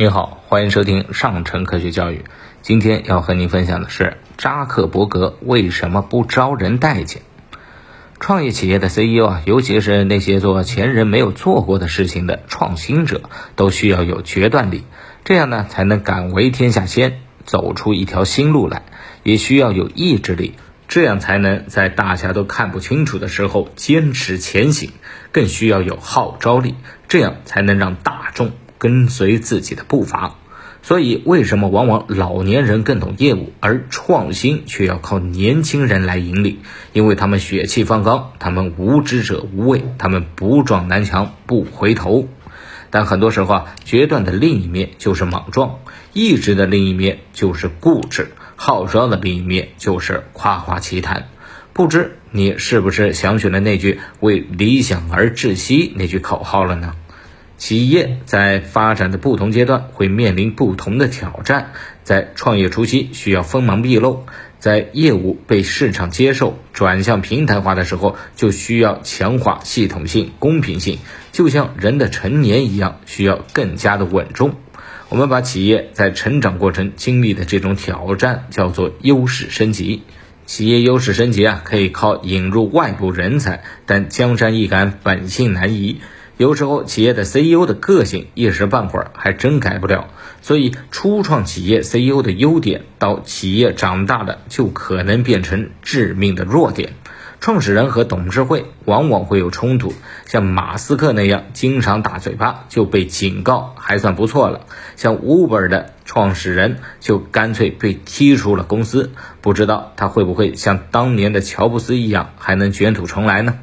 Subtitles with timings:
[0.00, 2.24] 你好，欢迎收听上城科学教育。
[2.62, 7.20] 今天要和您分享的是扎克伯格为什么不招人待见？
[8.18, 13.20] 创业企业的 CEO 啊，尤其是那些做前人没有做过的事情的创新者，
[13.56, 14.84] 都需要有决断力，
[15.22, 18.84] 这样呢才能敢为天下先，走出一条新路来；
[19.22, 20.54] 也需要有意志力，
[20.88, 24.92] 这样才能在大家都看不清楚的时候坚持前行；
[25.30, 26.76] 更需要有号召力，
[27.06, 28.52] 这样才能让大众。
[28.80, 30.36] 跟随自己的步伐，
[30.82, 36.60] 所以为什么往往老年人更懂业务，而创新却要靠年轻人来引领？
[36.94, 42.26] 因为他们血气方刚，他们无知者无畏，他们不撞南墙不回头。
[42.88, 45.80] 但很多时候啊，决断的另一面就是莽撞，
[46.14, 51.28] 意志的另一面就是固执，号召的另一面就是夸夸其谈。
[51.74, 56.94] 不知你是不是想起了那句“为理想而窒息”那句口号了呢？
[57.60, 61.72] 企业在发展的不同阶段会面临不同的挑战，
[62.04, 64.24] 在创业初期需要锋芒毕露，
[64.58, 71.00] 在业务被市场接受、转向平台化的时候，就需要强化系统性、公平性，
[71.32, 74.54] 就像人的成年一样，需要更加的稳重。
[75.10, 80.02] 我们把企业在成长过程经历的这种挑战叫做优势升级。
[80.46, 86.00] 企业优势升级啊，可以靠引入外部人才，但江山易改，本性难移。
[86.40, 90.08] 有时候企业的 CEO 的个性一时半会儿还真改不了，
[90.40, 96.94] 所以初创企业 CEO 的优点到企业长大了就可能变成致命的弱点。
[97.40, 99.92] 创始人和董事会往往会有冲突，
[100.24, 104.62] 像马斯克那样经常打嘴巴就被警告还算不错了，
[104.96, 109.10] 像 Uber 的创始人就干脆被踢出了公司，
[109.42, 113.58] 不知道他会不会像当年的乔布斯一样还能卷土重来呢？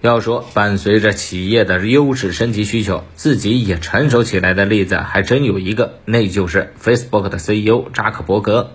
[0.00, 8.70] 要说伴随着企业的优势升级需求，自己也成熟起来的例子还真有一个，那就是 Facebook 的 CEO 扎克伯格。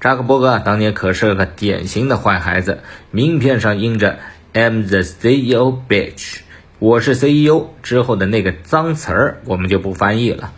[0.00, 2.80] 扎克伯格当年可是个典型的坏孩子，
[3.12, 4.18] 名片上印着
[4.52, 6.38] "I'm the CEO bitch"，
[6.80, 10.52] 我是 CEO 之后的那个脏词儿，我们就不翻译了。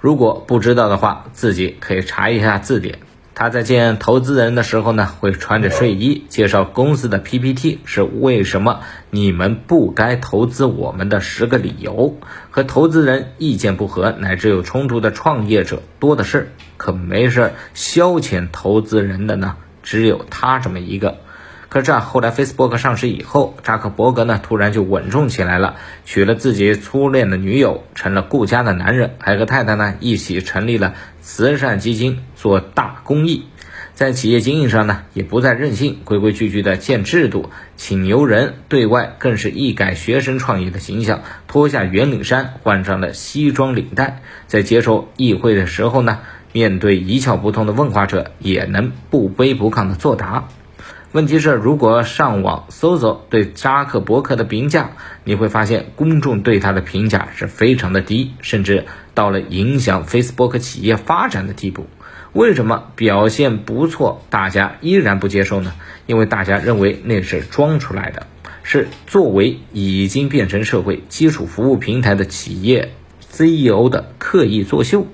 [0.00, 3.00] 如果不知道的话，自己可以查一下字典。
[3.40, 12.18] 他在见投资人的时候呢，会穿着睡衣介绍公司的 PPT，是为什么你们不该投资我们的十个理由。
[12.50, 21.16] 和投资人意见不合乃至有冲突的创业者多的是，可没事消遣投资人的呢，只有他这么一个。
[21.70, 33.44] 可是啊，后来 Facebook 上市以后，扎克伯格呢突然就稳重起来了，娶了自己初恋的女友，成了顾家的男人，还和太太呢一起成立了慈善基金，做大公益。
[33.94, 44.22] 在企业经营上呢，也不再任性，规规矩矩的建制度，请牛人，对外更是一改学生创业的形象，脱下圆领衫，换上了西装领带。
[44.48, 46.18] 在接受议会的时候呢，
[46.52, 50.48] 面对一窍不通的问话者，也能不卑不亢的作答。
[51.12, 54.92] 问题是，如果上网搜搜对扎克伯格的评价，
[55.24, 61.88] 你会发现公众对他的评价是非常的低，甚至到了影响 Facebook 企业发展的地步。
[62.32, 65.72] 为什么表现不错，大家依然不接受呢？
[66.06, 68.28] 因为大家认为那是装出来的，
[68.62, 72.92] 是作为已经变成社会基础服务平台的企业
[73.32, 75.08] CEO 的刻意作秀。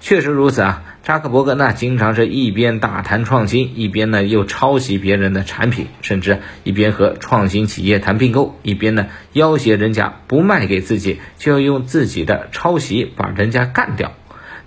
[0.00, 0.84] 确实如此啊。
[1.06, 14.14] 扎克伯格呢，经常是一边大谈创新，一边呢又抄袭别人的产品，甚至一边和创新企业谈并购，一边呢要挟人家不卖给自己，就要用自己的抄袭把人家干掉。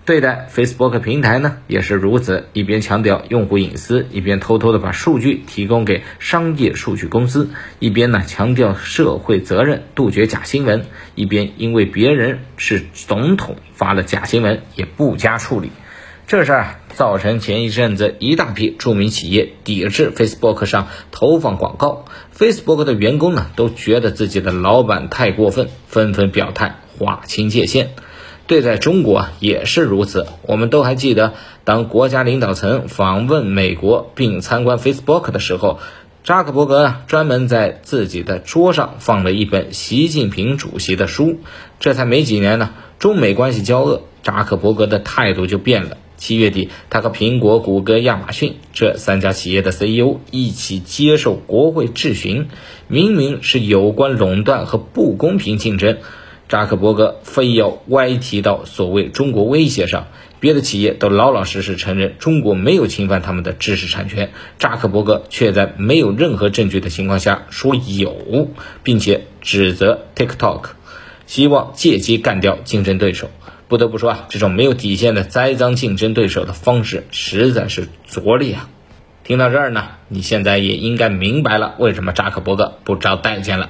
[0.05, 7.49] 对待 Facebook 平台呢，也是如此，一边强调用户隐私，一边偷偷的把数据提供给商业数据公司，
[7.79, 10.85] 一边呢强调社会责任，杜绝假新闻，
[11.15, 15.69] 一边因为别人是总统发了假新闻也不加处理。
[16.29, 22.05] 这事儿造成前一阵子一大批著名企业抵制 Facebook 上投放广告
[22.37, 27.95] ，Facebook 的员工呢都觉得自己的老板太过分，纷纷表态划清界限。
[28.45, 31.33] 对待中国也是如此，我们都还记得，
[31.63, 35.79] 当国家领导层访问美国并参观 Facebook 的时候，
[36.23, 41.39] 扎克伯格啊专门在自己的桌上放了一本习近平主席的书。
[41.79, 45.97] 这才没几年呢，中美关系交恶，扎克伯格的态度就变了。
[46.19, 52.49] 七月底，他和苹果、谷歌、亚马逊这三家企业的 CEO 一起接受国会质询，
[52.87, 55.97] 明明是有关垄断和不公平竞争，
[56.47, 60.07] 扎克伯格非要歪提到所谓中国威胁上，
[60.41, 68.49] 别的企业都老老实实承认中国没有侵犯他们的知识产权，扎克伯格却在没有任何证据的情况下说有，
[68.83, 70.63] 并且指责 TikTok，
[71.27, 73.29] 希望借机干掉竞争对手。
[73.69, 78.69] 不得不说啊，这种没有底线的栽赃竞争对手的方式实在是拙劣啊。
[79.23, 83.69] 听到这儿呢，你现在也应该明白了为什么扎克伯格不招待见了。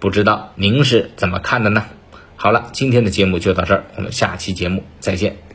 [0.00, 1.86] 不知道您是怎么看的呢？
[2.34, 5.45] 好了，今天的节目就到这儿，我们下期节目再见。